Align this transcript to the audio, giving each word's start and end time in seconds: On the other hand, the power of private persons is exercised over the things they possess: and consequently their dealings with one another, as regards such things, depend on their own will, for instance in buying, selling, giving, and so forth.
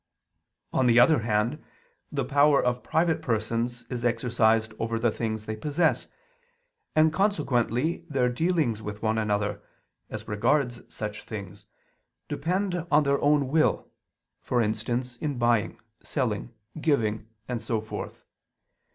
On 0.73 0.87
the 0.87 0.99
other 0.99 1.19
hand, 1.19 1.63
the 2.11 2.25
power 2.25 2.59
of 2.59 2.81
private 2.81 3.21
persons 3.21 3.85
is 3.87 4.03
exercised 4.03 4.73
over 4.79 4.97
the 4.97 5.11
things 5.11 5.45
they 5.45 5.55
possess: 5.55 6.07
and 6.95 7.13
consequently 7.13 8.03
their 8.09 8.27
dealings 8.27 8.81
with 8.81 9.03
one 9.03 9.19
another, 9.19 9.61
as 10.09 10.27
regards 10.27 10.81
such 10.91 11.23
things, 11.23 11.67
depend 12.27 12.83
on 12.89 13.03
their 13.03 13.21
own 13.21 13.49
will, 13.49 13.91
for 14.41 14.59
instance 14.59 15.17
in 15.17 15.37
buying, 15.37 15.79
selling, 16.01 16.51
giving, 16.81 17.27
and 17.47 17.61
so 17.61 17.79
forth. 17.79 18.25